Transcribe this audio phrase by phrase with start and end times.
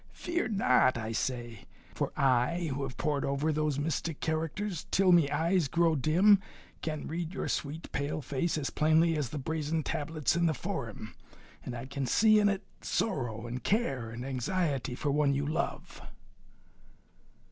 [0.13, 5.29] Fear not, I say, for I, who have pored over those mystic characters till me
[5.29, 6.39] eyes grew dim,
[6.81, 11.13] can read your sweet pale face as plainly as the brazen tablets in the Forum,
[11.63, 16.01] and I can see in it sorrow and care and anxiety for one you love."